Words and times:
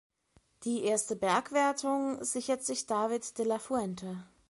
Die 0.63 0.85
erste 0.85 1.15
Bergwertung 1.15 2.23
sichert 2.23 2.63
sich 2.63 2.87
David 2.87 3.37
de 3.37 3.45
la 3.45 3.59
Fuente. 3.59 4.27